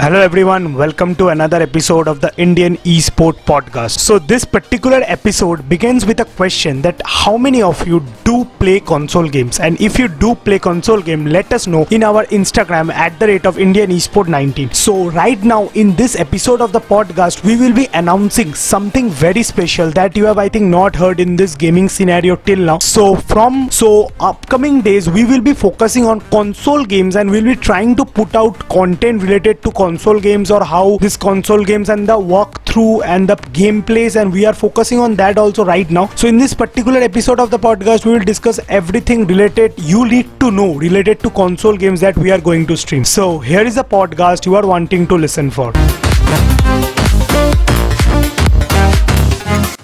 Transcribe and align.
Hello 0.00 0.20
everyone, 0.20 0.74
welcome 0.74 1.14
to 1.14 1.28
another 1.28 1.62
episode 1.62 2.08
of 2.08 2.20
the 2.20 2.30
Indian 2.36 2.76
Esport 2.78 3.34
Podcast. 3.46 4.00
So 4.00 4.18
this 4.18 4.44
particular 4.44 5.02
episode 5.04 5.68
begins 5.68 6.04
with 6.04 6.18
a 6.18 6.24
question 6.24 6.82
that 6.82 7.00
how 7.06 7.38
many 7.38 7.62
of 7.62 7.86
you 7.86 8.04
do 8.24 8.44
play 8.58 8.80
console 8.80 9.28
games 9.28 9.60
and 9.60 9.80
if 9.80 9.96
you 9.96 10.08
do 10.08 10.34
play 10.34 10.58
console 10.58 11.00
game 11.00 11.24
let 11.26 11.52
us 11.52 11.68
know 11.68 11.86
in 11.92 12.02
our 12.02 12.26
Instagram 12.26 12.92
at 12.92 13.18
the 13.20 13.28
rate 13.28 13.46
of 13.46 13.56
Indian 13.56 13.90
Esport 13.92 14.26
19. 14.26 14.72
So 14.72 15.10
right 15.10 15.40
now 15.44 15.68
in 15.68 15.94
this 15.94 16.16
episode 16.16 16.60
of 16.60 16.72
the 16.72 16.80
podcast 16.80 17.44
we 17.44 17.56
will 17.56 17.72
be 17.72 17.86
announcing 17.94 18.52
something 18.52 19.08
very 19.08 19.44
special 19.44 19.90
that 19.92 20.16
you 20.16 20.24
have 20.24 20.38
I 20.38 20.48
think 20.48 20.64
not 20.64 20.96
heard 20.96 21.20
in 21.20 21.36
this 21.36 21.54
gaming 21.54 21.88
scenario 21.88 22.34
till 22.34 22.58
now. 22.58 22.80
So 22.80 23.14
from 23.14 23.70
so 23.70 24.10
upcoming 24.18 24.82
days 24.82 25.08
we 25.08 25.24
will 25.24 25.40
be 25.40 25.54
focusing 25.54 26.04
on 26.04 26.20
console 26.32 26.84
games 26.84 27.14
and 27.14 27.30
we'll 27.30 27.44
be 27.44 27.54
trying 27.54 27.94
to 27.94 28.04
put 28.04 28.34
out 28.34 28.58
content 28.68 29.22
related 29.22 29.62
to 29.62 29.70
console 29.70 29.83
games 29.83 30.51
or 30.51 30.63
how 30.63 30.97
this 30.97 31.17
console 31.17 31.63
games 31.63 31.89
and 31.89 32.07
the 32.07 32.13
walkthrough 32.13 33.03
and 33.05 33.27
the 33.27 33.35
gameplays 33.59 34.15
and 34.19 34.31
we 34.31 34.45
are 34.45 34.53
focusing 34.53 34.99
on 34.99 35.15
that 35.15 35.37
also 35.37 35.65
right 35.65 35.89
now 35.89 36.07
so 36.15 36.27
in 36.27 36.37
this 36.37 36.53
particular 36.53 36.99
episode 36.99 37.39
of 37.39 37.49
the 37.49 37.59
podcast 37.59 38.05
we 38.05 38.11
will 38.11 38.25
discuss 38.25 38.59
everything 38.69 39.25
related 39.27 39.73
you 39.77 40.07
need 40.07 40.27
to 40.39 40.51
know 40.51 40.73
related 40.75 41.19
to 41.19 41.29
console 41.29 41.77
games 41.77 41.99
that 41.99 42.17
we 42.17 42.31
are 42.31 42.41
going 42.41 42.65
to 42.65 42.75
stream 42.77 43.03
so 43.03 43.39
here 43.39 43.61
is 43.61 43.77
a 43.77 43.83
podcast 43.83 44.45
you 44.45 44.55
are 44.55 44.65
wanting 44.65 45.07
to 45.07 45.15
listen 45.17 45.49
for 45.49 45.73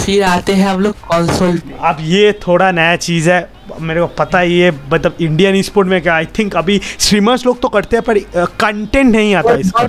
फिर 0.05 0.23
आते 0.23 0.53
हैं 0.53 0.67
हम 0.67 0.79
लोग 0.81 0.95
console 1.11 1.61
अब 1.89 1.97
ये 1.99 2.31
थोड़ा 2.47 2.71
नया 2.71 2.95
चीज़ 2.95 3.29
है 3.29 3.39
मेरे 3.82 4.00
को 4.00 4.06
पता 4.18 4.40
ही 4.40 4.58
है 4.60 4.70
मतलब 4.92 5.16
इंडियन 5.20 5.60
स्पोर्ट 5.62 5.88
में 5.88 6.00
क्या 6.02 6.14
आई 6.14 6.26
थिंक 6.38 6.56
अभी 6.56 6.80
स्ट्रीमर्स 6.98 7.46
लोग 7.46 7.60
तो 7.60 7.68
करते 7.68 7.96
हैं 7.96 8.04
पर 8.04 8.18
कंटेंट 8.60 9.12
नहीं 9.12 9.34
आता 9.34 9.54
इसका। 9.56 9.86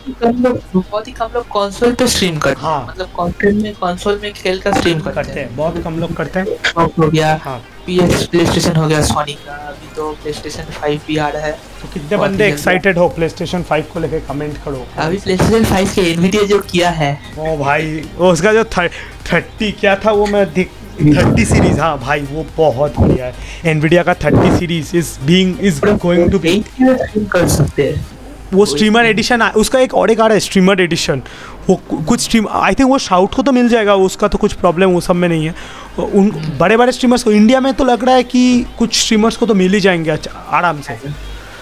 बहुत 0.76 1.08
ही 1.08 1.14
कम 1.14 1.30
लोग 1.34 1.46
कंसोल 1.48 1.94
पे 1.94 2.08
स्ट्रीम 2.08 2.38
करते 2.38 2.62
हैं। 2.62 2.68
हाँ। 2.68 2.88
मतलब 2.88 3.08
कंटेंट 3.20 3.62
में 3.64 3.74
कंसोल 3.74 4.20
में 4.24 4.32
खेल 4.34 4.60
का 4.60 4.72
स्ट्रीम 4.72 5.00
करते 5.00 5.22
करते 5.22 5.40
हैं। 5.40 5.56
बहुत 5.56 5.84
कम 5.84 6.00
लोग 6.00 6.16
करते 6.16 6.40
हैं। 6.40 6.46
हो 6.78 7.10
गया 7.10 7.40
हाँ। 7.44 7.62
पीएस 7.86 8.24
प्लेस्टेशन 8.32 8.76
हो 8.76 8.88
गया 8.88 9.02
सोनी 9.04 9.34
का 9.46 9.54
अभी 9.68 9.88
तो 9.96 10.12
प्लेस्टेशन 10.24 10.66
5 10.82 11.06
भी 11.08 11.16
आ 11.18 11.28
रहा 11.28 11.46
है। 11.46 11.52
तो 11.82 11.88
कितने 11.94 12.18
बंदे 12.18 12.48
एक्साइटेड 12.48 12.98
हो 12.98 13.08
प्ले 13.10 13.30
स्टेशन 13.30 13.64
फाइव 13.70 13.86
को 13.94 14.00
लेके 14.00 14.20
कमेंट 14.28 14.58
करो। 14.66 14.86
अभी 14.98 15.18
प्लेस्टेशन 15.20 15.66
5 15.66 15.94
के 15.96 16.02
एनवीडिया 16.12 16.44
जो 16.44 16.60
किया 16.72 16.90
है। 16.92 17.14
ओ 17.40 17.56
भाई 17.58 18.02
उसका 18.22 18.54
जो 18.54 18.64
थर्टी 18.78 19.72
क्या 19.72 19.96
था 20.06 20.12
वो 20.12 20.26
मैं 20.28 20.46
दिख 20.54 20.70
थर्टी 21.02 21.46
सीरीज़ 21.46 21.80
हाँ 21.80 21.98
भाई 22.00 22.22
वो 22.32 22.46
बहुत 22.58 23.00
बढ़िया 23.00 23.26
है। 23.26 23.34
एनवीडिया 23.66 24.04
का 24.04 24.14
thirty 24.24 24.58
series 24.58 24.96
is 24.98 25.10
being 25.26 25.54
is 25.62 25.80
going 25.86 26.32
to 26.32 26.40
be 26.40 26.64
कर 26.82 27.48
सकते 27.48 27.90
हैं। 27.90 28.06
वो 28.54 28.66
स्ट्रीमर 28.66 29.06
एडिशन 29.06 29.42
उसका 29.58 29.80
एक 29.80 29.94
और 29.96 30.12
एक 30.12 30.20
आ 30.20 30.26
रहा 30.28 30.34
है 30.34 30.40
स्ट्रीमर 30.40 30.82
एडिशन 30.82 31.22
वो 31.70 31.76
कुछ 32.08 32.22
स्ट्रीम 32.22 32.48
आई 32.52 32.74
थिंक 32.74 32.90
वो 32.90 32.98
शाउट 32.98 33.34
को 33.36 33.42
तो 33.42 33.52
मिल 33.52 33.70
जाएगा 33.70 33.96
उसका 34.08 34.28
तो 34.28 34.38
कुछ 34.38 34.54
प्रॉब्लम 34.54 34.90
वो 34.92 35.02
सब 35.02 35.16
में 35.16 35.28
नहीं 35.30 35.46
है। 35.46 35.54
उन 36.00 36.32
बड़े 36.60 36.78
बड़े 36.78 36.92
स्ट्रीमर्स 36.92 37.24
को 37.24 37.32
इंडिया 37.32 37.60
में 37.60 37.74
तो 37.74 37.84
लग 37.84 38.04
रहा 38.04 38.16
है 38.16 38.24
कि 38.24 38.66
कुछ 38.80 39.00
स्ट्रीमर्स 39.02 39.36
को 39.38 39.46
तो 39.46 39.54
मिल 39.54 39.74
ही 39.74 39.80
जाएँगे 39.80 40.12
अच्छा- 40.12 40.36
आराम 40.50 40.82
से। 40.82 40.94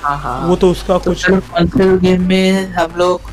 हाँ 0.03 0.17
हाँ। 0.17 0.47
वो 0.47 0.55
तो 0.55 0.69
उसका 0.71 0.97
तो 0.97 1.11
कुछ 1.11 1.25
कंसोल 1.29 1.97
गेम 1.99 2.27
में 2.27 2.73
हम 2.73 2.93
लोग 2.97 3.29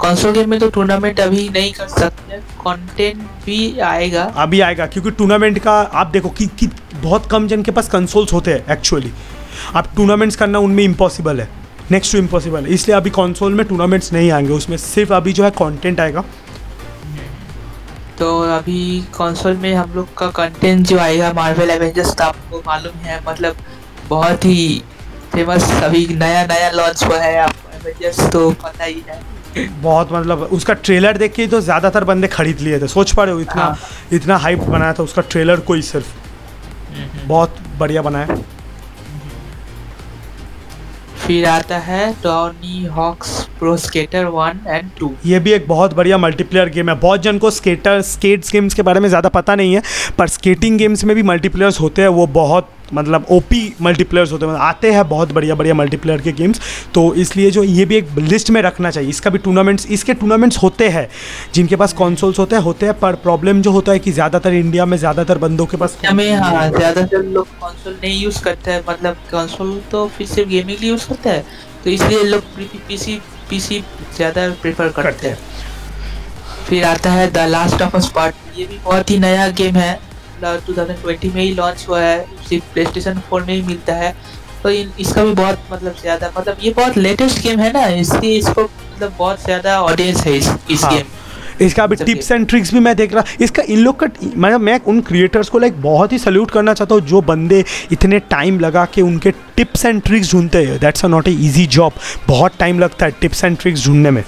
कंसोल 0.00 0.32
गेम 0.32 0.50
में 0.50 0.58
तो 0.60 0.68
टूर्नामेंट 0.70 1.20
अभी 1.20 1.48
नहीं 1.48 1.72
कर 1.72 1.88
सकते। 1.88 2.40
कंटेंट 2.66 3.22
भी 3.44 3.78
आएगा। 3.80 4.22
अभी 4.36 4.60
आएगा 4.60 4.86
क्योंकि 4.86 5.10
टूर्नामेंट 5.12 5.58
का 5.58 5.72
आप 5.72 6.06
देखो 6.06 6.28
कि, 6.30 6.46
कि 6.48 6.66
बहुत 6.94 7.26
कम 7.30 7.48
जन 7.48 7.62
के 7.62 7.70
पास 7.70 7.88
कंसोल्स 7.88 8.32
होते 8.32 8.52
हैं 8.52 8.72
एक्चुअली 8.72 9.12
आप 9.74 9.92
टूर्नामेंट्स 9.96 10.36
करना 10.36 10.58
उनमें 10.60 10.84
इम्पॉसिबल 10.84 11.40
है 11.40 11.48
नेक्स्ट 11.90 12.12
टू 12.12 12.18
इम्पॉसिबल 12.18 12.64
है। 12.64 12.72
इसलिए 12.74 12.96
अभी 12.96 13.10
कंसोल 13.10 13.54
में 13.54 13.66
टूर्नामेंट्स 13.66 14.12
नहीं 14.12 14.30
आएँगे 14.32 14.52
उसमें 14.52 14.76
सिर्फ़ 14.78 15.12
अभी 15.12 15.32
जो 15.32 15.44
है 15.44 15.50
कंटेंट 15.58 16.00
आएगा। 16.00 16.24
तो 18.18 18.26
अभी 18.54 19.00
कंसोल 19.14 19.56
में 19.56 19.74
हम 19.74 19.92
लोग 19.94 20.14
का 20.16 20.26
कंटेंट 20.32 20.86
जो 20.86 20.98
आएगा 20.98 21.32
मार्वल 21.32 21.70
एवेंजर्स 21.70 22.14
तो 22.16 22.24
आपको 22.24 22.62
मालूम 22.66 22.98
है 23.04 23.20
मतलब 23.28 23.56
बहुत 24.08 24.44
ही 24.44 24.82
फ़ेमस 25.32 25.70
अभी 25.82 26.06
नया 26.12 26.44
नया 26.46 26.70
लॉन्च 26.70 27.04
हुआ 27.04 27.18
है 27.18 27.36
आपको 27.38 27.76
एवेंजर्स 27.76 28.20
तो 28.32 28.50
पता 28.62 28.84
ही 28.84 29.02
है। 29.08 29.20
बहुत 29.56 30.12
मतलब 30.12 30.42
उसका 30.52 30.74
ट्रेलर 30.74 31.16
देख 31.18 31.32
के 31.32 31.42
ही 31.42 31.48
तो 31.48 31.60
ज़्यादातर 31.60 32.04
बंदे 32.04 32.28
खरीद 32.28 32.60
लिए 32.60 32.80
थे। 32.80 32.88
सोच 32.88 33.12
पा 33.12 33.24
रहे 33.24 33.34
हो 33.34 33.40
इतना 33.40 33.62
हाँ। 33.62 33.78
इतना 34.12 34.36
हाइप 34.36 34.58
बनाया 34.60 34.92
था 34.92 35.02
उसका 35.02 35.22
ट्रेलर 35.22 35.60
को 35.60 35.74
ही 35.74 35.82
सिर्फ़ 35.82 36.12
बहुत 37.26 37.56
बढ़िया 37.78 38.02
बनाया। 38.02 38.36
फिर 41.18 41.46
आता 41.46 41.78
है 41.78 42.12
Tony 42.22 42.84
Hawk's 42.86 43.43
Pro 43.64 43.76
Skater 43.78 44.24
one 44.30 44.58
and 44.68 44.90
two 44.98 45.12
ये 45.26 45.38
भी 45.40 45.52
एक 45.52 45.66
बहुत 45.68 45.94
बढ़िया 45.94 46.18
मल्टीप्लेयर 46.18 46.68
गेम 46.70 46.88
है। 46.88 46.94
बहुत 47.00 47.22
जन 47.22 47.38
को 47.38 47.50
स्केटर 47.52 48.00
स्केट्स 48.04 48.52
गेम्स 48.52 48.74
के 48.74 48.82
बारे 48.82 49.00
में 49.00 49.08
ज़्यादा 49.08 49.28
पता 49.30 49.54
नहीं 49.54 49.74
है 49.74 49.82
पर 50.18 50.28
स्केटिंग 50.28 50.78
गेम्स 50.78 51.04
में 51.04 51.14
भी 51.16 51.22
मल्टीप्लेयर्स 51.24 51.80
होते 51.80 52.02
हैं 52.02 52.08
वो 52.10 52.26
बहुत 52.34 52.68
मतलब 52.92 53.26
ओपी 53.30 53.60
मल्टीप्लेयर्स 53.82 54.32
होते 54.32 54.44
हैं। 54.44 54.52
मतलब 54.52 54.62
आते 54.62 54.90
हैं 54.92 55.08
बहुत 55.08 55.32
बढ़िया 55.32 55.54
बढ़िया 55.54 55.74
मल्टीप्लेयर 55.74 56.20
के 56.20 56.32
गेम्स 56.32 56.60
तो 56.94 57.02
इसलिए 57.16 57.50
जो 57.50 57.62
ये 57.64 57.84
भी 57.84 57.96
एक 57.96 58.08
लिस्ट 58.18 58.50
में 58.50 58.60
रखना 58.62 58.90
चाहिए। 58.90 59.10
इसका 59.10 59.30
भी 59.30 59.38
टूर्नामेंट्स 59.38 59.86
इसके 59.88 60.14
टूर्नामेंट्स 60.14 60.62
होते 60.62 60.88
हैं 60.88 61.08
जिनके 61.54 61.76
पास 61.76 61.92
कॉन्सोल्स 61.94 62.38
होते 62.38 62.56
हैं 62.56 62.62
होते 62.62 62.86
हैं 62.86 62.98
पर 63.00 63.14
प्रॉब्लम 63.24 63.62
जो 63.62 63.70
होता 63.70 63.92
है 63.92 63.98
कि 63.98 64.12
ज़्यादातर 64.12 64.54
इंडिया 64.54 64.86
में 64.86 64.96
ज़्यादातर 64.98 65.38
बंदों 65.38 65.66
के 65.66 65.76
पास 65.76 65.98
हमें 66.06 66.32
हाँ 66.34 66.68
ज़्यादातर 66.70 67.22
लोग 67.24 67.46
कंसोल 67.46 67.92
नहीं 67.94 68.22
यूज़ 68.22 68.42
करते 68.44 68.70
हैं। 68.70 68.84
मतलब 68.88 69.16
कंसोल 69.30 69.80
तो 69.90 70.06
फिर 70.08 70.26
सिर्फ़ 70.28 70.50
गेमिंग 70.50 70.78
लिए 70.80 70.90
यूज़ 70.90 71.08
करते 71.08 71.30
हैं। 71.30 71.44
तो 71.84 71.90
इसलिए 71.90 72.22
लोग 72.24 72.42
पीसी 72.88 73.20
पीसी 73.50 73.82
ज़्यादा 74.16 74.48
प्रेफर 74.62 74.88
करते 74.88 75.02
करते 75.02 75.28
हैं। 75.28 75.38
फिर 76.66 76.84
आता 76.84 77.10
है 77.12 77.30
the 77.32 77.46
Last 77.48 77.82
of 77.82 77.96
Us 77.96 78.08
part 78.14 78.34
ये 78.56 78.66
भी 78.66 78.78
बहुत 78.84 79.10
ही 79.10 79.18
नया 79.18 79.48
गेम 79.52 79.76
है। 79.76 79.94
टू 80.42 80.72
थाउज़ेंड 80.72 81.00
ट्वेंटी 81.02 81.28
में 81.30 81.42
ही 81.42 81.52
लॉन्च 81.54 81.84
हुआ 81.88 82.00
है। 82.00 82.24
सिर्फ़ 82.48 82.72
प्ले 82.72 82.84
स्टेशन 82.84 83.18
फोर 83.28 83.42
में 83.42 83.54
ही 83.54 83.60
मिलता 83.62 83.94
है। 83.94 84.14
तो 84.62 84.70
इन, 84.70 84.92
इसका 84.98 85.24
भी 85.24 85.32
बहुत 85.34 85.66
मतलब 85.72 85.96
ज़्यादा 86.00 86.30
मतलब 86.38 86.56
ये 86.62 86.70
बहुत 86.70 86.96
लेटेस्ट 86.98 87.42
गेम 87.42 87.60
है 87.60 87.72
ना। 87.72 87.86
इसकी 87.96 88.34
इसको 88.36 88.62
मतलब 88.62 89.14
बहुत 89.18 89.44
ज़्यादा 89.44 89.80
ऑडियंस 89.82 90.24
है 90.26 90.36
इस 90.36 90.48
इस 90.70 90.84
हाँ। 90.84 90.92
गेम 90.92 91.06
इसका 91.60 91.82
अभी 91.84 91.96
टिप्स 91.96 92.30
एंड 92.32 92.46
ट्रिक्स 92.48 92.72
भी 92.74 92.80
मैं 92.80 92.94
देख 92.96 93.14
रहा 93.14 93.24
इसका 93.40 93.62
इन 93.62 93.78
लोग 93.78 93.98
का 94.00 94.06
मतलब 94.26 94.60
मैं 94.60 94.78
उन 94.82 95.00
क्रिएटर्स 95.00 95.48
को 95.48 95.58
लाइक 95.58 95.80
बहुत 95.82 96.12
ही 96.12 96.18
सल्यूट 96.18 96.50
करना 96.50 96.74
चाहता 96.74 96.94
हूँ 96.94 97.02
जो 97.06 97.20
बंदे 97.22 97.64
इतने 97.92 98.18
टाइम 98.30 98.58
लगा 98.60 98.84
के 98.94 99.02
उनके 99.02 99.30
टिप्स 99.56 99.84
एंड 99.84 100.02
ट्रिक्स 100.02 100.32
ढूंढते 100.32 100.64
हैं। 100.64 100.78
That's 100.80 101.04
a 101.04 101.08
not 101.08 101.28
a 101.28 101.32
easy 101.32 101.66
job 101.68 101.92
बहुत 102.28 102.58
टाइम 102.58 102.78
लगता 102.78 103.06
है 103.06 103.12
टिप्स 103.20 103.44
एंड 103.44 103.58
ट्रिक्स 103.58 103.86
ढूँढने 103.86 104.10
में। 104.10 104.22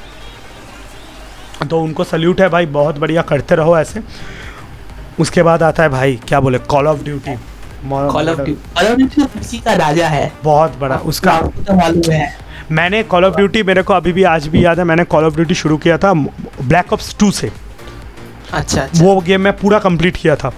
तो 1.71 1.81
उनको 1.81 2.05
सल्यूट 2.05 2.41
है 2.41 2.49
भाई 2.49 2.67
बहुत 2.73 2.99
बढ़िया 2.99 3.23
करते 3.23 3.55
रहो 3.55 3.79
ऐसे। 3.79 4.03
उसके 5.21 5.43
बाद 5.43 5.63
आता 5.63 5.83
है 5.83 5.89
भाई 5.89 6.19
क्या 6.29 6.41
बोले 6.41 6.59
call 6.71 6.87
of 6.87 7.03
duty 7.05 7.37
call 7.85 8.29
of 8.29 8.41
duty 8.41 9.59
का 9.59 9.73
राजा 9.75 10.09
है। 10.09 10.33
बहुत 10.45 10.79
बड़ा 10.81 10.97
उसका 11.07 11.39
तो 11.41 11.75
मालूम 11.75 12.13
है। 12.13 12.46
मैंने 12.73 13.03
कॉल 13.03 13.25
ऑफ़ 13.25 13.37
ड्यूटी 13.37 13.63
मेरे 13.63 13.83
को 13.83 13.95
अभी 13.95 14.13
भी 14.13 14.23
आज 14.25 14.47
भी 14.49 14.65
याद 14.65 14.79
है 14.79 14.85
मैंने 14.85 15.05
कॉल 15.05 15.25
ऑफ़ 15.25 15.35
ड्यूटी 15.35 15.55
शुरू 15.55 15.77
किया 15.77 15.99
था 15.99 16.13
ब्लैक 16.15 16.93
ऑप्स 16.93 17.17
टू 17.21 17.31
से। 17.31 17.51
अच्छा 18.53 18.81
अच्छा। 18.81 19.05
वो 19.05 19.21
गेम 19.21 19.41
मैं 19.41 19.53
पूरा 19.57 19.79
कंप्लीट 19.79 20.17
किया 20.17 20.37
था। 20.37 20.53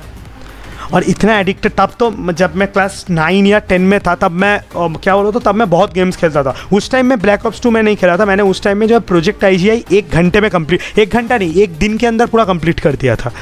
और 0.94 1.02
इतना 1.02 1.38
एडिक्टेड 1.38 1.72
तब 1.76 1.90
तो 1.98 2.10
जब 2.32 2.54
मैं 2.56 2.68
क्लास 2.72 3.04
नाइन 3.10 3.46
या 3.46 3.58
टेन 3.70 3.82
में 3.82 3.98
था 4.00 4.14
तब 4.14 4.30
मैं 4.32 4.56
अ, 4.58 4.86
क्या 5.02 5.16
बोलो 5.16 5.32
तो 5.32 5.40
तब 5.40 5.54
मैं 5.54 5.68
बहुत 5.70 5.92
गेम्स 5.94 6.16
खेलता 6.16 6.42
था। 6.42 6.54
उस 6.72 6.90
टाइम 6.90 7.06
में 7.06 7.18
ब्लैक 7.20 7.46
ऑप्स 7.46 7.62
टू 7.62 7.70
में 7.70 7.82
नहीं 7.82 7.96
खेला 7.96 8.16
था 8.16 8.24
मैंने 8.24 8.42
उस 8.42 8.62
टाइम 8.62 8.78
में 8.78 8.86
जब 8.88 9.06
प्रोजेक्ट 9.06 9.44
आई 9.44 9.56
जी 9.56 9.68
आई 9.70 9.84
एक 9.92 10.10
घंटे 10.10 10.40
में 10.40 10.50
कंप्लीट 10.50 10.98
एक 10.98 11.10
घंटा 11.10 11.38
नहीं 11.38 11.62
एक 11.62 11.76
दिन 11.78 11.98
के 11.98 12.06
अंदर 12.06 12.26
पूरा 12.26 12.44
कंप्लीट 12.44 12.80
कर 12.80 12.96
दिया 12.96 13.16
था। 13.16 13.32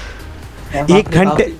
एक 0.98 1.08
घंटे-। 1.08 1.50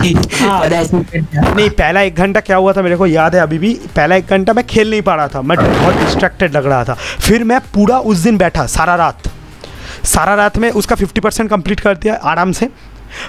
नहीं 0.02 1.54
नहीं 1.54 1.68
पहला 1.70 2.00
एक 2.00 2.14
घंटा 2.14 2.40
क्या 2.40 2.56
हुआ 2.56 2.72
था 2.72 2.82
मेरे 2.82 2.96
को 2.96 3.06
याद 3.06 3.34
है 3.34 3.40
अभी 3.40 3.58
भी? 3.58 3.74
पहला 3.96 4.16
एक 4.16 4.26
घंटा 4.26 4.52
मैं 4.52 4.66
खेल 4.66 4.90
नहीं 4.90 5.02
पा 5.02 5.14
रहा 5.14 5.28
था 5.28 5.42
मैं 5.42 5.58
बहुत 5.58 5.94
डिस्ट्रैक्टेड 5.94 6.56
लग 6.56 6.66
रहा 6.66 6.84
था। 6.84 6.94
फिर 6.94 7.44
मैं 7.44 7.60
पूरा 7.74 7.98
उस 7.98 8.18
दिन 8.18 8.38
बैठा 8.38 8.66
सारा 8.66 8.94
रात। 8.94 9.22
सारा 10.04 10.34
रात 10.34 10.58
में 10.58 10.70
उसका 10.70 10.96
फिफ्टी 10.96 11.20
परसेंट 11.20 11.50
कंप्लीट 11.50 11.80
कर 11.80 11.96
दिया 11.96 12.14
आराम 12.14 12.52
से। 12.52 12.68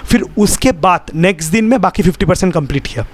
फिर 0.04 0.24
उसके 0.38 0.72
बाद 0.72 1.10
नेक्स्ट 1.14 1.52
दिन 1.52 1.64
में 1.64 1.80
बाकी 1.80 2.02
फिफ्टी 2.02 2.26
परसेंट 2.26 2.54
कंप्लीट 2.54 2.86
किया। 2.86 3.06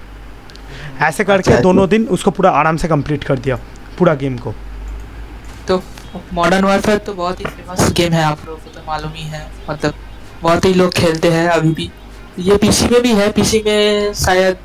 ऐसे 1.07 1.23
करके 1.23 1.51
अच्छा। 1.51 1.63
दोनों 1.63 1.89
दिन 1.89 2.05
उसको 2.07 2.31
पूरा 2.31 2.49
आराम 2.51 2.77
से 2.77 2.87
कंप्लीट 2.87 3.23
कर 3.23 3.39
दिया 3.39 3.55
पूरा 3.99 4.13
गेम 4.13 4.37
को। 4.37 4.53
तो 5.67 5.83
मॉडर्न 6.33 6.63
वॉरफेयर 6.63 6.97
तो 6.97 7.13
बहुत 7.13 7.39
ही 7.39 7.45
फ़ेमस 7.45 7.91
गेम 7.91 8.13
है 8.13 8.23
आप 8.23 8.39
लोगों 8.47 8.59
को 8.59 8.69
तो 8.69 8.81
मालूम 8.87 9.11
ही 9.15 9.23
है। 9.23 9.47
मतलब 9.69 9.93
बहुत 10.41 10.65
ही 10.65 10.73
लोग 10.73 10.93
खेलते 10.93 11.31
हैं 11.31 11.47
अभी 11.47 11.71
भी। 11.71 11.89
ये 12.39 12.55
पीसी 12.57 12.85
में 12.85 13.01
भी 13.01 13.11
है 13.13 13.31
पीसी 13.31 13.61
में 13.65 14.13
शायद 14.13 14.57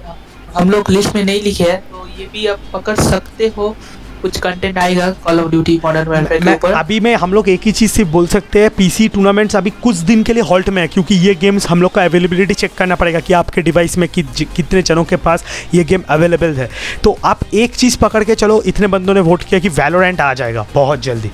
हम 0.56 0.70
लोग 0.70 0.90
लिस्ट 0.90 1.14
में 1.14 1.24
नहीं 1.24 1.42
लिखे 1.42 1.64
हैं 1.64 1.80
तो 1.82 2.06
ये 2.18 2.26
भी 2.32 2.46
आप 2.46 2.58
पकड़ 2.72 2.96
सकते 2.96 3.52
हो। 3.56 3.76
कुछ 4.22 4.38
कंटेंट 4.40 4.78
आएगा 4.78 5.08
call 5.24 5.40
of 5.40 5.50
duty 5.50 5.80
modern 5.84 6.08
warfare 6.08 6.44
के 6.44 6.52
ऊपर। 6.52 6.72
अभी 6.72 6.98
में 7.00 7.14
हम 7.14 7.32
लोग 7.34 7.48
एक 7.48 7.60
ही 7.64 7.72
चीज़ 7.72 7.90
सिर्फ़ 7.92 8.10
बोल 8.10 8.26
सकते 8.26 8.60
हैं 8.60 8.70
पीसी 8.70 9.08
टूर्नामेंट्स 9.08 9.56
अभी 9.56 9.70
कुछ 9.82 9.96
दिन 10.10 10.22
के 10.22 10.32
लिए 10.32 10.42
हॉल्ट 10.42 10.68
में 10.68 10.80
है 10.82 10.86
क्योंकि 10.88 11.14
ये 11.14 11.34
गेम्स 11.34 11.66
हम 11.68 11.82
लोग 11.82 11.92
का 11.92 12.04
अवेलेबिलिटी 12.04 12.54
चेक 12.54 12.74
करना 12.74 12.94
पड़ेगा 12.94 13.20
कि 13.20 13.32
आपके 13.32 13.62
डिवाइस 13.62 13.98
में 13.98 14.08
कि, 14.08 14.22
कितने 14.56 14.82
जनों 14.82 15.04
के 15.04 15.16
पास 15.16 15.44
ये 15.74 15.84
गेम 15.84 16.02
अवेलेबल 16.08 16.54
है। 16.54 16.70
तो 17.04 17.16
आप 17.24 17.40
एक 17.54 17.74
चीज़ 17.74 17.98
पकड़ 17.98 18.24
के 18.24 18.34
चलो 18.34 18.62
इतने 18.66 18.86
बंदों 18.86 19.14
ने 19.14 19.20
वोट 19.20 19.42
किया 19.42 19.60
कि 19.60 19.68
वैलोरेंट 19.68 20.20
आ 20.20 20.32
जाएगा 20.34 20.66
बहुत 20.74 21.02
जल्दी। 21.02 21.30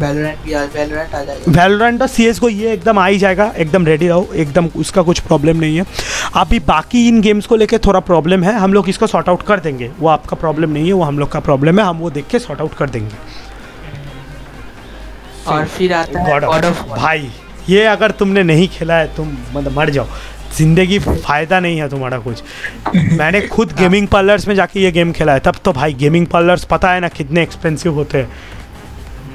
वैलोरेंट 0.00 0.38
भी 0.44 0.52
आ 0.52 0.62
वैलोरेंट 0.64 1.14
आ 1.14 1.22
जाएगा। 1.24 1.52
वैलोरेंट 1.52 2.02
और 2.02 2.08
सी 2.08 2.26
एस 2.26 2.38
को 2.38 2.48
ये 2.48 2.72
एकदम 2.72 2.98
आ 2.98 3.06
ही 3.06 3.18
जाएगा 3.18 3.52
एकदम 3.56 3.86
रेडी 3.86 4.08
रहो 4.08 4.28
एकदम 4.34 4.68
उसका 4.76 5.02
कुछ 5.02 5.20
प्रॉब्लम 5.20 5.56
नहीं 5.56 5.76
है। 5.76 5.84
अभी 6.36 6.58
बाकी 6.66 7.06
इन 7.08 7.20
गेम्स 7.20 7.46
को 7.46 7.56
लेके 7.56 7.78
थोड़ा 7.78 8.00
प्रॉब्लम 8.02 8.44
है 8.44 8.54
हम 8.58 8.72
लोग 8.72 8.88
इसको 8.88 9.06
सॉर्ट 9.06 9.28
आउट 9.28 9.42
कर 9.46 9.60
देंगे। 9.60 9.90
वो 10.00 10.08
आपका 10.08 10.36
प्रॉब्लम 10.36 10.70
नहीं 10.70 10.86
है 10.86 10.92
वो 10.92 11.02
हम 11.02 11.18
लोग 11.18 11.30
का 11.32 11.40
प्रॉब्लम 11.40 11.78
है 11.80 11.84
हम 11.86 11.98
वो 11.98 12.10
देख 12.10 12.26
के 12.30 12.38
सॉर्ट 12.38 12.60
आउट 12.60 12.74
कर 12.74 12.90
देंगे। 12.90 13.16
और 15.46 15.64
फिर 15.66 15.92
आता 15.92 16.20
है 16.20 16.26
गॉड 16.30 16.44
ऑफ़ 16.44 16.64
ऑफ़ 16.66 16.88
भाई 16.90 17.30
ये 17.68 17.84
अगर 17.86 18.10
तुमने 18.10 18.42
नहीं 18.42 18.68
खेला 18.68 18.94
है 18.94 19.14
तुम 19.16 19.36
मतलब 19.54 19.78
मर 19.78 19.90
जाओ। 19.90 20.06
ज़िंदगी 20.56 20.98
फ़ायदा 20.98 21.58
नहीं 21.60 21.78
है 21.80 21.88
तुम्हारा 21.88 22.18
कुछ। 22.18 22.42
मैंने 22.94 23.40
खुद 23.42 23.72
गेमिंग 23.78 24.08
पार्लर्स 24.08 24.46
में 24.48 24.54
जाके 24.54 24.80
ये 24.80 24.90
गेम 24.92 25.12
खेला 25.12 25.32
है। 25.32 25.40
तब 25.40 25.56
तो 25.64 25.72
भाई 25.72 25.94
गेमिंग 25.94 26.26
पार्लर्स 26.26 26.64
पता 26.70 26.90
है 26.92 27.00
ना 27.00 27.08
कितने 27.10 27.42
एक्सपेंसिव 27.42 27.94
होते 27.94 28.18
हैं। 28.18 28.28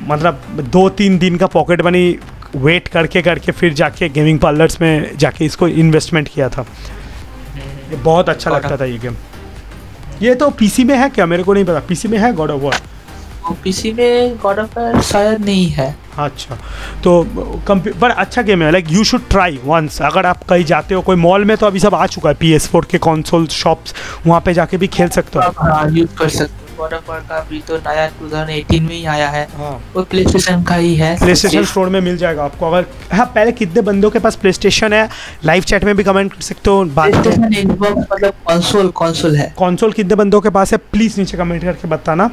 मतलब 0.04 0.68
दो 0.72 0.88
तीन 0.90 1.18
दिन 1.20 1.38
का 1.38 1.48
पॉकेट 1.48 1.82
मनी 1.82 2.18
वेट 2.56 2.88
करके 2.88 3.22
करके 3.22 3.52
फिर 3.52 3.74
जाके 3.74 4.10
गेमिंग 4.10 4.40
पार्लर्स 4.40 4.80
में 4.82 5.18
जाके 5.18 5.46
इसको 5.46 5.68
इन्वेस्टमेंट 5.68 6.28
किया 6.28 6.50
था। 6.50 6.66
ये 7.90 7.96
बहुत 7.96 8.30
अच्छा 8.30 8.52
लगता 8.52 8.78
था 8.78 8.86
ये 8.86 8.98
गेम 8.98 9.16
ये 10.22 10.36
तो 10.36 10.50
पीसी 10.50 10.84
में 10.84 10.96
है 10.98 11.10
क्या? 11.10 11.26
मेरे 11.26 11.44
को 11.44 11.54
नहीं 11.54 11.66
पता। 11.66 11.80
पीसी 11.88 12.08
में 12.08 12.18
है 12.18 12.34
गॉड 12.34 12.52
ऑफ़ 12.52 12.62
वॉर 12.62 12.76
पीसी 13.64 13.92
में 13.94 14.38
गॉड 14.38 14.60
ऑफ़ 14.60 14.80
वॉर 14.80 15.02
शायद 15.02 15.46
नहीं 15.46 15.68
है। 15.68 15.96
अच्छा 16.18 16.56
तो 17.04 17.24
पर 18.02 18.10
अच्छा 18.10 18.42
गेम 18.42 18.64
है। 18.64 18.72
Like 18.72 18.92
you 18.92 19.04
should 19.04 19.28
try 19.30 19.60
once 19.66 20.02
अगर 20.02 20.26
आप 20.26 20.44
कहीं 20.44 20.66
जाते 20.66 20.96
हो 20.96 21.02
कोई 21.02 21.16
मॉल 21.16 21.46
में 21.46 21.56
तो 21.58 21.66
अभी 21.66 21.80
सब 21.80 21.96
आ 21.96 22.06
चुका 22.08 22.30
है। 22.30 22.36
पी 22.36 22.52
एस 22.54 22.68
फोर 22.68 22.88
के 22.92 22.98
कॉन्सोल 22.98 23.48
शॉप्स 23.48 23.94
वहाँ 24.28 24.42
पे 24.46 24.54
जाके 24.54 24.78
भी 24.78 24.88
खेल 24.88 25.10
सकते 25.10 25.40
हो। 25.40 25.46
आप 25.46 25.62
हाँ 25.62 25.90
यूज़ 25.92 26.16
कर 26.18 26.30
सकते 26.30 26.54
हो। 26.54 26.67
गॉड 26.78 26.94
ऑफ़ 26.94 27.10
का 27.30 27.40
भी 27.50 27.60
तो 27.68 27.78
नया 27.78 28.08
2018 28.20 28.82
में 28.82 28.96
ही 28.96 29.06
आया 29.06 29.30
है। 29.30 29.48
हाँ। 29.58 29.72
वो 29.96 30.04
प्ले 30.04 30.24
स्टेशन 30.24 30.64
का 30.64 30.76
ही 30.76 30.96
है। 30.96 31.16
प्ले 31.20 31.36
स्टेशन 31.36 31.66
स्टोर 31.66 31.90
में 31.90 32.00
मिल 32.02 32.18
जाएगा 32.18 32.44
आपको। 32.44 32.72
अगर 32.72 32.86
हाँ 33.14 33.26
पहले 33.36 33.52
कितने 33.52 33.82
बंदों 33.82 34.10
के 34.12 34.20
पास 34.20 34.36
प्ले 34.36 34.52
स्टेशन 34.54 34.94
है? 34.94 35.10
लाइव 35.46 35.64
चैट 35.64 35.84
में 35.84 35.96
भी 35.98 36.04
कमेंट 36.04 36.34
कर 36.34 36.42
सकते 36.42 36.70
हो 36.70 36.84
बात 36.96 37.28
मतलब 37.28 38.32
कंसोल 38.50 38.92
कंसोल 38.98 39.36
है। 39.36 39.54
कॉन्सोल 39.58 39.92
कितने 39.92 40.16
बंदों 40.16 40.42
के 40.42 40.50
पास 40.50 40.72
है? 40.72 40.78
प्लीज़ 40.92 41.20
नीचे 41.20 41.38
कमेंट 41.38 41.64
करके 41.64 41.88
बताना। 41.88 42.30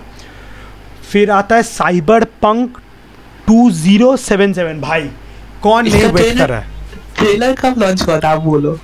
फिर 1.11 1.31
आता 1.31 1.57
है 1.57 1.63
Cyberpunk 2.43 2.79
two 3.47 3.71
zero 3.73 4.17
seven 4.17 4.53
seven 4.53 4.81
भाई 4.81 5.11
कौन 5.63 5.85
नहीं 5.85 6.05
वेट 6.05 6.39
कर 6.39 6.49
रहा 6.49 6.59
है? 6.59 6.67
ट्रेलर 7.17 7.53
कब 7.55 7.79
लॉन्च 7.79 8.03
हुआ 8.03 8.19
था 8.21 8.29
आप 8.29 8.41
बोलो? 8.43 8.79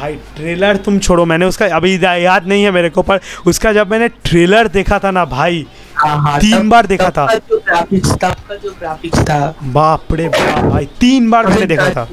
भाई 0.00 0.14
ट्रेलर 0.36 0.76
तुम 0.84 0.98
छोड़ो 0.98 1.24
मैंने 1.26 1.46
उसका 1.46 1.66
अभी 1.76 1.94
याद 2.24 2.46
नहीं 2.48 2.62
है 2.64 2.70
मेरे 2.70 2.90
को 2.90 3.02
पर 3.02 3.20
उसका 3.46 3.72
जब 3.72 3.90
मैंने 3.90 4.08
ट्रेलर 4.24 4.68
देखा 4.76 4.98
था 4.98 5.10
ना 5.10 5.24
भाई 5.24 5.66
हाँ 5.96 6.16
हाँ 6.22 6.38
तीन 6.40 6.68
बार 6.68 6.86
देखा 6.86 7.10
था। 7.10 7.26
जो 7.34 7.58
ग्राफिक्स 7.58 8.12
तब 8.12 8.36
का 8.48 8.54
जो 8.54 8.70
ग्राफिक्स 8.78 9.18
था। 9.30 9.38
बाप 9.74 10.12
रे 10.12 10.28
बाप 10.28 10.64
भाई 10.64 10.86
तीन 11.00 11.30
बार 11.30 11.46
मैंने 11.46 11.66
देखा 11.66 11.88
था। 11.90 12.06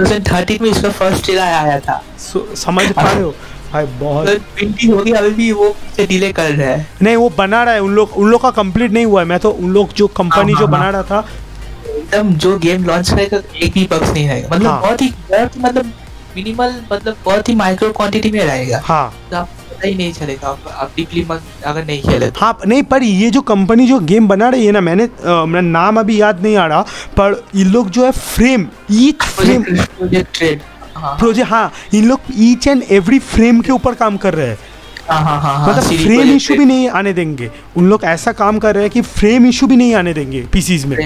2013 0.00 0.60
में 0.62 0.70
इसका 0.70 0.90
फ़र्स्ट 0.90 1.24
ट्रेलर 1.24 1.40
आया 1.42 1.78
था। 1.80 2.02
समझ 2.18 2.90
पा 2.92 3.02
रहे 3.02 3.22
हो? 3.22 3.34
भाई 3.72 3.86
बहुत 4.00 4.28
प्रिंटिंग 4.56 4.94
होगी 4.94 5.12
अभी 5.12 5.30
भी 5.30 5.50
वो 5.52 5.74
डिले 5.98 6.32
कर 6.32 6.50
रहा 6.50 6.68
है। 6.68 6.86
नहीं 7.02 7.16
वो 7.16 7.28
बना 7.38 7.62
रहा 7.64 7.74
है 7.74 7.82
उन 7.82 7.94
लोग 7.94 8.18
उन 8.18 8.30
लोग 8.30 8.42
का 8.42 8.50
कंप्लीट 8.60 8.90
नहीं 8.92 9.06
हुआ 9.06 9.20
है। 9.20 9.26
मैं 9.28 9.38
तो 9.40 9.50
उन 9.52 9.72
लोग 9.72 9.92
जो 9.94 10.06
कंपनी 10.08 10.52
हाँ, 10.52 10.60
जो 10.60 10.66
हाँ, 10.66 10.78
बना 10.78 10.90
रहा 10.90 11.02
था 11.02 11.26
एकदम 11.86 12.34
जो 12.34 12.58
गेम 12.58 12.84
लॉन्च 12.84 13.10
करेगा 13.10 13.42
एक 13.56 13.72
भी 13.72 13.88
बग्स 13.90 14.12
नहीं 14.12 14.28
रहेगा 14.28 14.48
मतलब 14.52 14.70
हाँ। 14.70 14.80
ही 14.80 14.82
बहुत 14.82 15.02
ही 15.02 15.60
मतलब 15.60 15.92
मिनिमल 16.36 16.74
मतलब 16.92 17.16
बहुत 17.24 17.48
ही 17.48 17.54
माइक्रो 17.54 17.90
क्वांटिटी 17.92 18.30
में 18.30 18.44
रहेगा। 18.44 18.80
हाँ। 18.84 19.10
तो 19.30 19.42
पता 19.42 19.86
ही 19.86 19.94
नहीं 19.94 20.12
चलेगा 20.12 20.48
आप, 20.48 20.68
आप 20.68 20.90
डीपली 20.96 21.24
मत 21.30 21.42
अगर 21.66 21.84
नहीं 21.84 22.02
खेले 22.02 22.30
तो। 22.30 22.40
हाँ 22.40 22.58
नहीं 22.66 22.82
पर 22.82 23.02
ये 23.02 23.30
जो 23.30 23.40
कंपनी 23.42 23.86
जो 23.86 23.98
गेम 24.10 24.28
बना 24.28 24.48
रही 24.48 24.66
है 24.66 24.72
ना 24.72 24.80
मैंने 24.80 25.04
मेरा 25.24 25.60
नाम 25.60 26.00
अभी 26.00 26.20
याद 26.20 26.42
नहीं 26.42 26.56
आ 26.56 26.66
रहा 26.66 26.82
पर 27.16 27.42
ये 27.54 27.64
लोग 27.64 27.90
जो 27.90 28.04
है 28.04 28.10
frame 28.12 28.66
each 28.92 29.22
frame 29.22 29.62
project 29.62 30.36
trade 30.36 30.60
हाँ। 30.94 31.16
प्रोजेक्ट 31.18 31.50
हाँ 31.50 31.72
इन 31.94 32.08
लोग 32.08 32.20
ईच 32.40 32.66
एंड 32.68 32.82
एवरी 32.90 33.18
फ्रेम 33.18 33.60
के 33.60 33.72
ऊपर 33.72 33.94
काम 33.94 34.16
कर 34.16 34.34
रहे 34.34 34.48
हैं। 34.48 34.58
हाँ 35.08 35.20
हाँ 35.20 35.40
हाँ 35.40 35.68
मतलब 35.68 35.96
फ्रेम 35.96 36.34
इशू 36.34 36.54
भी 36.56 36.64
नहीं 36.64 36.88
आने 36.90 37.12
देंगे। 37.12 37.50
उन 37.76 37.88
लोग 37.90 38.04
ऐसा 38.04 38.32
काम 38.32 38.58
कर 38.58 38.74
रहे 38.74 38.84
हैं 38.84 38.90
कि 38.92 39.00
फ्रेम 39.02 39.46
इशू 39.46 39.66
भी 39.66 39.76
नहीं 39.76 39.94
आने 39.94 40.12
देंगे 40.14 40.42
पीसीज 40.52 40.84
में। 40.86 40.96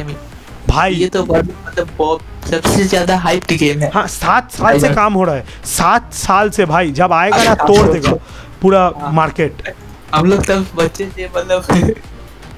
भाई। 0.68 0.94
ये 0.94 1.08
तो 1.08 1.24
मतलब 1.24 2.18
सबसे 2.46 2.84
ज़्यादा 2.84 3.16
हाइप 3.18 3.44
गेम 3.52 3.80
है। 3.80 3.90
हाँ 3.94 4.06
सात 4.08 4.50
साल 4.52 4.78
से 4.80 4.88
काम 4.94 5.14
हो 5.14 5.24
रहा 5.24 5.34
है। 5.34 5.44
सात 5.66 6.12
साल 6.14 6.50
से 6.50 6.64
भाई 6.66 6.92
जब 6.92 7.12
आएगा 7.12 7.42
ना 7.44 7.50
अच्छा, 7.50 7.64
तोड़ 7.64 7.78
अच्छा, 7.78 7.92
देगा 7.92 8.10
अच्छा। 8.10 8.58
पूरा 8.62 8.90
हाँ। 8.96 9.12
मार्केट 9.12 9.74
हम 10.14 10.26
लोग 10.26 10.44
तब 10.46 10.66
बच्चे 10.76 11.10
थे 11.16 11.28
मतलब। 11.28 11.94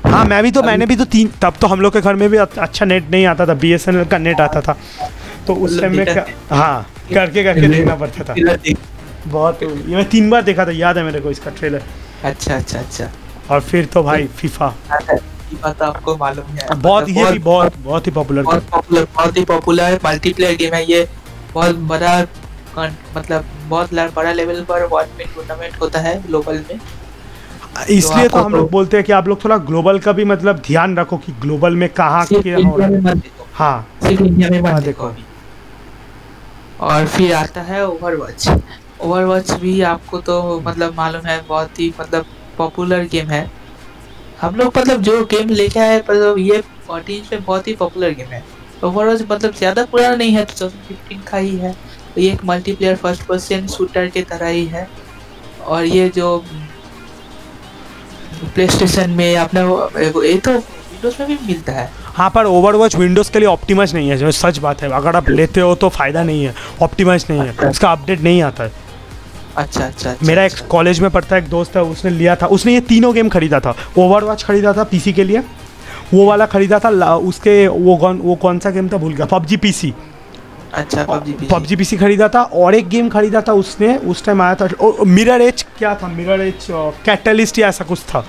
हाँ 0.06 0.24
मैं 0.24 0.42
भी 0.42 0.50
तो 0.50 0.62
मैंने 0.62 0.86
भी 0.86 0.96
तो 0.96 1.04
तीन 1.06 1.30
तब 1.42 1.54
तो 1.60 1.66
हम 1.66 1.80
लोग 1.80 1.92
के 1.92 2.00
घर 2.00 2.14
में 2.14 2.28
भी 2.30 2.36
अच्छा 2.36 2.84
नेट 2.84 3.10
नहीं 3.10 3.26
आता 3.26 3.46
था 3.46 3.54
बी 3.54 3.76
का 3.86 4.18
नेट 4.18 4.40
आता 4.40 4.60
था। 4.60 4.76
तो 5.46 5.54
उस 5.54 5.72
मतलब 5.72 5.80
टाइम 5.80 5.96
में 5.96 6.04
क्या 6.06 6.26
हाँ 6.50 6.86
करके 7.14 7.44
करके 7.44 7.68
देखना 7.68 7.94
पड़ता 7.96 8.24
था। 8.24 8.34
बहुत 9.26 9.62
ये 9.62 9.96
मैं 9.96 10.08
तीन 10.10 10.30
बार 10.30 10.42
देखा 10.42 10.64
था 10.66 10.70
याद 10.72 10.98
है 10.98 11.04
मेरे 11.04 11.20
को 11.20 11.30
इसका 11.30 11.50
ट्रेलर 11.50 11.82
अच्छा 12.24 12.56
अच्छा 12.56 12.78
अच्छा। 12.78 13.10
और 13.50 13.60
फिर 13.60 13.84
तो 13.84 14.02
भाई 14.02 14.26
फीफा 14.36 14.74
ये 15.52 15.58
बात 15.62 15.78
तो 15.78 15.84
आपको 15.84 16.16
मालूम 16.16 16.56
है। 16.56 16.66
बहुत 16.74 17.02
मतलब 17.02 17.16
ये 17.16 17.32
भी 17.32 17.38
बहुत 17.38 17.76
बहुत 17.78 18.06
ही 18.06 18.12
पॉपुलर 18.12 18.42
बहुत 18.42 18.68
पॉपुलर 18.70 19.06
बहुत 19.14 19.36
ही 19.36 19.44
पॉपुलर 19.44 19.98
मल्टीप्लेयर 20.04 20.56
गेम 20.56 20.74
है 20.74 20.84
ये। 20.90 21.08
बहुत 21.54 21.76
बड़ा 21.92 22.18
मतलब 22.78 23.44
बहुत 23.68 23.94
बड़ा 24.16 24.32
लेवल 24.32 24.62
पर 24.64 24.84
वर्ल्ड 24.92 25.18
में 25.18 25.26
टूर्नामेंट 25.34 25.80
होता 25.80 26.00
है 26.00 26.14
ग्लोबल 26.26 26.64
में। 26.70 26.80
इसलिए 27.90 28.28
तो 28.28 28.36
आपको 28.36 28.38
हम 28.38 28.52
लोग 28.52 28.60
तो- 28.60 28.70
बोलते 28.72 28.96
हैं 28.96 29.04
कि 29.06 29.12
आप 29.12 29.28
लोग 29.28 29.42
थोड़ा 29.44 29.56
ग्लोबल 29.70 29.98
का 29.98 30.12
भी 30.12 30.24
मतलब 30.24 30.62
ध्यान 30.66 30.96
रखो 30.96 31.16
कि 31.16 31.32
ग्लोबल 31.32 31.76
में 31.76 31.88
कहाँ 31.88 32.24
क्या 32.26 32.56
हो 32.58 32.76
रहा 32.76 32.88
है। 32.88 33.20
हाँ। 33.52 33.86
सिर्फ़ 34.02 34.22
इंडिया 34.22 34.48
में 34.50 34.60
हाँ, 34.60 34.76
मत 34.76 34.82
देखो। 34.82 35.08
देखो 35.08 36.86
और 36.86 37.06
फिर 37.06 37.32
आता 37.34 37.60
है 37.60 37.86
ओवरवॉच 37.86 38.48
ओवरवॉच 39.00 39.50
भी 39.60 39.80
आपको 39.82 40.18
तो 40.20 40.60
मतलब 40.60 40.94
मालूम 40.96 41.26
है 41.26 41.40
बहुत 41.48 41.80
ही 41.80 41.92
मतलब 42.00 42.24
पॉपुलर 42.58 43.04
गेम 43.12 43.28
है। 43.28 43.42
हम 44.40 44.54
लोग 44.56 44.76
मतलब 44.78 45.02
जो 45.02 45.24
गेम 45.30 45.48
लेके 45.50 45.80
आए 45.80 45.98
मतलब 45.98 46.38
ये 46.38 46.60
फोर्टीन 46.86 47.22
में 47.32 47.44
बहुत 47.44 47.68
ही 47.68 47.74
पॉपुलर 47.74 48.10
गेम 48.14 48.28
है। 48.28 48.42
ओवरवॉच 48.84 49.22
मतलब 49.30 49.54
ज़्यादा 49.54 49.84
पुराना 49.84 50.14
नहीं 50.16 50.32
है 50.32 50.44
2015 50.46 51.22
का 51.30 51.38
ही 51.38 51.56
है। 51.58 51.72
तो 52.14 52.20
ये 52.20 52.32
एक 52.32 52.44
मल्टीप्लेयर 52.44 52.96
फ़र्स्ट 52.96 53.22
पर्सन 53.26 53.66
शूटर 53.68 54.08
के 54.08 54.22
तरह 54.24 54.48
ही 54.48 54.64
है। 54.66 54.88
और 55.66 55.84
ये 55.84 56.08
जो 56.08 56.36
प्ले 58.54 58.66
स्टेशन 58.68 59.10
में 59.10 59.34
आपने 59.36 59.60
ये 60.26 60.36
तो 60.38 60.52
विंडोज़ 60.52 61.16
में 61.20 61.28
भी 61.28 61.38
मिलता 61.46 61.72
है। 61.72 61.90
हाँ 62.14 62.30
पर 62.34 62.46
ओवरवॉच 62.46 62.96
विंडोज़ 62.96 63.30
के 63.32 63.38
लिए 63.38 63.48
ऑप्टिमाइज 63.48 63.94
नहीं 63.94 64.08
है। 64.10 64.16
जो 64.16 64.30
सच 64.32 64.58
बात 64.58 64.82
है 64.82 64.90
अगर 64.92 65.16
आप 65.16 65.28
लेते 65.30 65.60
हो 65.60 65.74
तो 65.74 65.88
फ़ायदा 65.88 66.22
नहीं 66.24 66.44
है। 66.44 66.54
ऑप्टिमाइज 66.82 67.26
नहीं 67.30 67.40
है। 67.40 67.48
अच्छा। 67.48 67.68
उसका 67.68 67.92
अपडेट 67.92 68.20
नहीं 68.20 68.42
आता 68.42 68.64
है। 68.64 68.86
अच्छा 69.58 69.84
अच्छा, 69.84 70.10
अच्छा 70.10 70.26
मेरा 70.26 70.44
एक 70.44 70.52
अच्छा। 70.52 70.66
कॉलेज 70.66 71.00
में 71.00 71.10
पढ़ता 71.10 71.36
एक 71.36 71.48
दोस्त 71.48 71.76
है 71.76 71.82
उसने 71.84 72.10
लिया 72.10 72.36
था। 72.36 72.46
उसने 72.48 72.74
ये 72.74 72.80
तीनों 72.88 73.14
गेम 73.14 73.28
खरीदा 73.28 73.60
था। 73.60 73.74
ओवरवॉच 73.98 74.42
खरीदा 74.42 74.72
था 74.72 74.84
पीसी 74.84 75.12
के 75.12 75.24
लिए। 75.24 75.38
वो 76.14 76.26
वाला 76.26 76.46
खरीदा 76.46 76.78
था 76.78 77.14
उसके 77.16 77.66
वो 77.68 77.96
कौन 77.96 78.20
वो 78.20 78.34
कौन 78.36 78.58
सा 78.58 78.70
गेम 78.70 78.88
था 78.88 78.96
भूल 78.96 79.14
गया। 79.14 79.26
पबजी 79.26 79.56
पीसी 79.56 79.92
अच्छा 80.74 81.04
पबजी 81.04 81.32
पबजी 81.46 81.76
पीसी 81.76 81.96
खरीदा 81.96 82.28
था 82.28 82.42
और 82.42 82.74
एक 82.74 82.88
गेम 82.88 83.08
खरीदा 83.08 83.40
था 83.42 83.52
उसने 83.54 83.96
उस 84.06 84.24
टाइम 84.24 84.42
आया 84.42 84.54
था। 84.54 84.68
मिरर 85.06 85.40
एच 85.42 85.66
क्या 85.78 85.94
था? 85.94 86.08
मिरर 86.08 86.40
एच 86.40 86.66
कैटलिस्ट 86.70 87.58
या 87.58 87.68
ऐसा 87.68 87.84
कुछ 87.84 88.00
था। 88.04 88.24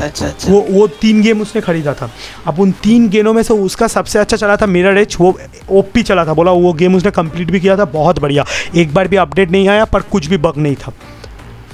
अच्छा 0.00 0.26
अच्छा 0.26 0.26
अच्छा। 0.26 0.52
वो 0.52 0.60
वो 0.70 0.86
तीन 1.00 1.22
गेम 1.22 1.40
उसने 1.42 1.60
खरीदा 1.62 1.94
था। 1.94 2.10
अब 2.46 2.60
उन 2.60 2.72
तीन 2.82 3.08
गेमों 3.08 3.32
में 3.32 3.42
से 3.42 3.54
उसका 3.54 3.86
सबसे 3.88 4.18
अच्छा 4.18 4.36
चला 4.36 4.56
था 4.56 4.66
मेरा 4.66 4.90
एज 5.00 5.16
वो 5.20 5.36
ओपी 5.70 6.02
चला 6.02 6.24
था। 6.24 6.34
बोला 6.34 6.52
वो 6.52 6.72
गेम 6.72 6.96
उसने 6.96 7.10
कंप्लीट 7.12 7.50
भी 7.50 7.60
किया 7.60 7.76
था 7.76 7.84
बहुत 7.92 8.18
बढ़िया। 8.18 8.44
एक 8.76 8.94
बार 8.94 9.08
भी 9.08 9.16
अपडेट 9.18 9.50
नहीं 9.50 9.68
आया 9.68 9.84
पर 9.84 10.02
कुछ 10.12 10.26
भी 10.26 10.36
बग 10.38 10.56
नहीं 10.56 10.76
था। 10.76 10.92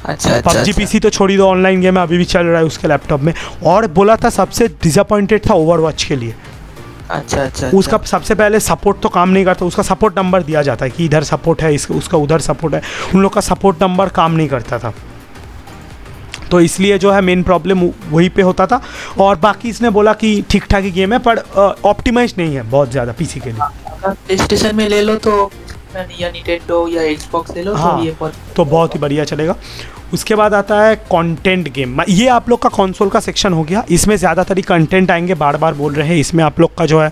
अच्छा 0.04 0.30
अच्छा 0.30 0.40
पबजी 0.42 0.60
अच्छा। 0.60 0.78
पीसी 0.78 0.98
तो 1.00 1.10
छोड़ी 1.10 1.36
दो 1.36 1.46
ऑनलाइन 1.46 1.80
गेम 1.80 2.00
अभी 2.00 2.18
भी 2.18 2.24
चल 2.24 2.46
रहा 2.46 2.58
है 2.58 2.64
उसके 2.64 2.88
लैपटॉप 2.88 3.20
में। 3.20 3.32
और 3.66 3.86
बोला 3.92 4.16
था 4.16 4.30
सबसे 4.30 4.68
डिसअपॉइंटेड 4.82 5.48
था 5.50 5.54
ओवरवॉच 5.54 6.04
के 6.04 6.16
लिए। 6.16 6.34
अच्छा 7.10 7.42
अच्छा 7.42 7.68
उसका 7.74 7.98
सबसे 8.06 8.34
पहले 8.34 8.60
सपोर्ट 8.60 9.00
तो 9.00 9.08
काम 9.08 9.28
नहीं 9.28 9.44
करता 9.44 9.66
उसका 9.66 9.82
सपोर्ट 9.84 10.18
नंबर 10.18 10.42
दिया 10.42 10.62
जाता 10.62 10.84
है 10.84 10.90
कि 10.90 11.04
इधर 11.04 11.24
सपोर्ट 11.24 11.62
है 11.62 11.74
इस 11.74 11.90
उसका 11.90 12.18
उधर 12.18 12.40
सपोर्ट 12.40 12.74
है। 12.74 12.82
उन 13.14 13.20
लोग 13.20 13.32
का 13.32 13.40
सपोर्ट 13.40 13.82
नंबर 13.82 14.08
काम 14.08 14.32
नहीं 14.32 14.48
करता 14.48 14.78
था। 14.78 14.92
तो 16.50 16.60
इसलिए 16.60 16.98
जो 16.98 17.12
है 17.12 17.20
मेन 17.20 17.42
प्रॉब्लम 17.42 17.84
वहीं 18.10 18.30
पे 18.30 18.42
होता 18.42 18.66
था 18.66 18.80
और 19.20 19.36
बाकी 19.38 19.68
इसने 19.68 19.90
बोला 19.90 20.12
कि 20.14 20.30
ठीक 20.50 20.64
ठाक 20.64 20.84
ही 20.84 20.90
गेम 20.90 21.12
है 21.12 21.18
पर 21.18 21.38
ऑप्टिमाइज 21.84 22.34
नहीं 22.38 22.54
है 22.54 22.62
बहुत 22.70 22.90
ज़्यादा 22.90 23.12
पीसी 23.12 23.40
के 23.40 23.52
लिए 23.52 23.60
आ, 23.60 23.68
प्ले 24.06 24.36
स्टेशन 24.36 24.76
में 24.76 24.88
ले 24.88 25.00
लो 25.02 25.16
तो 25.18 25.50
या 26.20 26.30
निटेंडो 26.30 26.86
या 26.88 27.02
एक्सबॉक्स 27.02 27.54
ले 27.56 27.62
लो 27.62 27.74
हाँ। 27.74 27.96
तो 27.98 28.04
ये 28.04 28.30
तो 28.56 28.64
बहुत 28.64 28.94
ही 28.94 29.00
बढ़िया 29.00 29.24
चलेगा 29.24 29.54
उसके 30.12 30.34
बाद 30.34 30.54
आता 30.54 30.80
है 30.82 30.94
कंटेंट 31.12 31.72
गेम 31.72 32.00
ये 32.08 32.26
आप 32.28 32.48
लोग 32.48 32.60
का 32.62 32.68
कंसोल 32.68 33.08
का 33.08 33.20
सेक्शन 33.20 33.52
हो 33.52 33.62
गया. 33.64 33.84
इसमें 33.90 34.16
ज़्यादातर 34.16 34.56
ही 34.56 34.62
कंटेंट 34.62 35.10
आएँगे. 35.10 35.34
बार 35.34 35.56
बार 35.56 35.74
बोल 35.74 35.94
रहे 35.94 36.08
हैं. 36.08 36.16
इसमें 36.16 36.42
आप 36.44 36.60
लोग 36.60 36.74
का 36.76 36.86
जो 36.86 37.00
है 37.00 37.10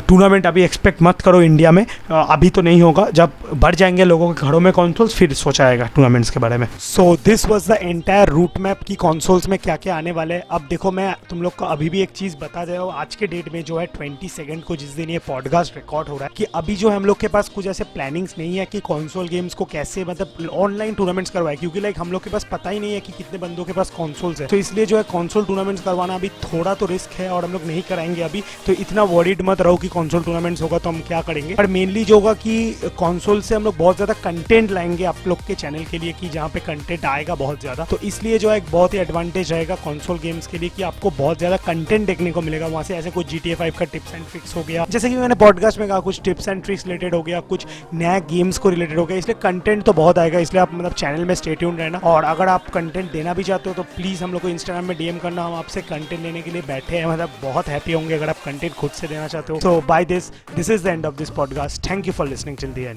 टूर्नामेंट 0.00 0.46
अभी 0.46 0.62
एक्सपेक्ट 0.62 1.02
मत 1.02 1.20
करो 1.20 1.42
इंडिया 1.42 1.72
में. 1.72 1.84
अभी 2.10 2.50
तो 2.50 2.62
नहीं 2.62 2.80
होगा. 2.82 3.08
जब 3.14 3.32
बढ़ 3.54 3.74
जाएँगे 3.74 4.04
लोगों 4.04 4.32
के 4.32 4.46
घरों 4.46 4.60
में 4.60 4.72
कॉन्सोल्स 4.72 5.14
फिर 5.14 5.32
सोचा 5.34 5.64
जाएगा 5.64 5.88
टूर्नामेंट्स 5.94 6.30
के 6.30 6.40
बारे 6.40 6.56
में. 6.56 6.66
So 6.80 7.16
this 7.24 7.46
was 7.48 7.68
the 7.72 7.78
entire 7.82 8.28
route 8.28 8.58
map 8.58 8.82
की 8.86 8.94
कॉन्सोल्स 8.96 9.48
में 9.48 9.58
क्या 9.58 9.76
क्या 9.76 9.96
आने 9.96 10.12
वाले 10.12 10.38
अब 10.50 10.66
देखो, 10.70 10.92
मैं 10.92 11.14
तुम 11.30 11.42
लोग 11.42 11.54
को 11.56 11.64
अभी 11.66 11.88
भी 11.90 12.00
एक 12.02 12.10
चीज़ 12.16 12.36
बता 12.36 12.64
दे 12.64 12.72
रहा 12.72 12.82
हूँ. 12.82 12.92
आज 12.94 13.14
के 13.14 13.26
डेट 13.26 13.52
में 13.52 13.62
जो 13.64 13.78
है 13.78 13.86
ट्वेंटी 13.86 14.28
सेकेंड 14.28 14.62
को 14.64 14.76
जिस 14.76 14.96
दिन 14.96 15.10
ये 15.10 15.18
पॉडकास्ट 15.26 15.76
रिकॉर्ड 15.76 16.08
हो 16.08 16.16
रहा 16.16 16.24
है, 16.24 16.30
कि 16.36 16.44
अभी 16.54 16.76
जो 16.76 16.90
हम 16.90 17.04
लोग 17.04 17.20
के 17.20 17.28
पास 17.28 17.48
कुछ 17.48 17.66
ऐसे 17.66 17.84
प्लानिंग्स 17.94 18.34
नहीं 18.38 18.56
है 18.56 18.66
कि 18.66 18.80
कॉन्सोल 18.80 19.28
गेम्स 19.28 19.54
को 19.54 19.64
कैसे 19.72 20.04
मतलब 20.04 20.48
ऑनलाइन 20.54 20.94
टूर्नामेंट्स 20.94 21.30
करवाए. 21.30 21.56
क्योंकि 21.56 21.80
लाइक 21.80 21.98
हम 21.98 22.12
लोग 22.12 22.15
के 22.18 22.30
पास 22.30 22.46
पता 22.52 22.70
ही 22.70 22.80
नहीं 22.80 22.92
है 22.92 23.00
कि 23.00 23.12
कितने 23.12 23.38
बंदों 23.38 23.64
के 23.64 23.72
पास 23.72 23.90
कॉन्सोल्स 23.90 24.40
है। 24.40 24.46
तो 24.46 24.56
इसलिए 24.56 24.86
जो 24.86 24.96
है 24.96 25.02
कॉन्सोल 25.02 25.44
टूर्नामेंट्स 25.44 25.82
करवाना 25.82 26.14
अभी 26.14 26.28
थोड़ा 26.44 26.74
तो 26.74 26.86
रिस्क 26.86 27.12
है 27.12 27.28
और 27.30 27.44
हम 27.44 27.52
लोग 27.52 27.64
नहीं 27.66 27.82
कराएँगे 27.82 28.22
अभी। 28.22 28.42
तो 28.66 28.72
इतना 28.74 29.02
वॉरिड 29.04 29.42
मत 29.42 29.60
रहो 29.60 29.76
कि 29.76 29.88
कॉन्सोल 29.88 30.22
टूर्नामेंट्स 30.22 30.62
होगा 30.62 30.78
तो 30.78 30.88
हम 30.88 31.00
क्या 31.08 31.20
करेंगे। 31.22 31.54
पर 31.54 31.66
मेनली 31.68 32.04
जो 32.04 32.14
होगा 32.14 32.32
कि 32.36 32.90
कॉन्सोल 32.98 33.40
से 33.40 33.54
हम 33.54 33.64
लोग 33.64 33.76
बहुत 33.76 33.96
ज़्यादा 33.96 34.14
कंटेंट 34.24 34.70
लाएँगे 34.70 35.04
आप 35.04 35.26
लोग 35.26 35.46
के 35.46 35.54
चैनल 35.54 35.84
के 35.84 35.98
लिए 35.98 36.12
कि 36.12 36.28
जहाँ 36.28 36.48
पे 36.48 36.60
कंटेंट 36.60 37.04
आएगा 37.04 37.34
बहुत 37.34 37.60
ज़्यादा। 37.60 37.84
तो 37.84 37.98
इसलिए 38.04 38.38
जो 38.38 38.50
है 38.50 38.56
एक 38.56 38.70
बहुत 38.70 38.94
ही 38.94 38.98
एडवांटेज 38.98 39.52
रहेगा 39.52 39.74
कॉन्सोल 39.84 40.18
गेम्स 40.18 40.46
के 40.46 40.58
लिए 40.58 40.68
कि 40.68 40.82
आपको 40.82 41.10
बहुत 41.12 41.38
ज़्यादा 41.38 41.56
कंटेंट 41.66 42.06
देखने 42.06 42.32
को 42.32 42.42
मिलेगा। 42.42 42.66
वहाँ 42.66 42.82
से 42.82 42.96
ऐसे 42.96 43.10
कुछ 43.10 43.26
जी 43.26 43.38
टी 43.38 43.54
का 43.54 43.84
टिप्स 43.84 44.14
एंड 44.14 44.24
ट्रिक्स 44.30 44.54
हो 44.56 44.62
गया। 44.62 44.86
जैसे 44.90 45.08
कि 45.10 45.16
मैंने 45.16 45.34
पॉडकास्ट 45.36 45.78
में 45.78 45.88
कहा, 45.88 46.00
कुछ 46.00 46.20
टिप्स 46.20 46.48
एंड 46.48 46.62
ट्रिक्स 46.64 46.86
रिलेटेड 46.86 47.14
हो 47.14 47.22
गया, 47.22 47.40
कुछ 47.42 47.66
नया 47.94 48.18
गेम्स 48.30 48.58
को 48.58 48.68
रिलेटेड 48.68 48.98
हो 48.98 49.04
गया। 49.06 49.16
इसलिए 49.18 49.36
कंटेंट 49.42 49.82
तो 49.82 49.92
बहुत 49.92 50.18
आएगा, 50.18 50.38
इसलिए 50.38 50.62
आप 50.62 50.74
मतलब 50.74 50.92
चैनल 50.94 51.24
में 51.24 51.34
स्टे 51.34 51.54
ट्यून 51.54 51.76
रहना 51.96 52.10
और 52.10 52.24
अगर 52.24 52.48
आप 52.48 52.70
कंटेंट 52.70 53.12
देना 53.12 53.34
भी 53.34 53.42
चाहते 53.42 53.68
हो 53.68 53.74
तो 53.74 53.82
प्लीज़ 53.96 54.24
हम 54.24 54.32
लोग 54.32 54.42
को 54.42 54.48
इंस्टाग्राम 54.48 54.84
में 54.84 54.96
डीएम 54.98 55.18
करना। 55.18 55.44
हम 55.44 55.54
आपसे 55.54 55.82
कंटेंट 55.82 56.22
लेने 56.22 56.42
के 56.42 56.50
लिए 56.50 56.62
बैठे 56.62 56.98
हैं 56.98 57.06
मतलब 57.06 57.30
बहुत 57.42 57.68
हैप्पी 57.68 57.92
होंगे 57.92 58.14
अगर 58.14 58.28
आप 58.28 58.36
कंटेंट 58.44 58.74
खुद 58.74 58.90
से 58.90 59.06
देना 59.06 59.26
चाहते 59.26 59.52
हो। 59.52 59.60
So 59.60 59.80
bye 59.88 60.04
this 60.04 60.30
this 60.56 60.70
is 60.70 60.84
the 60.84 60.86
end 60.86 61.06
of 61.06 61.14
this 61.14 61.30
podcast 61.30 61.90
thank 61.90 62.06
you 62.06 62.12
for 62.12 62.28
listening 62.28 62.56
till 62.56 62.72
the 62.72 62.78
end 62.78 62.96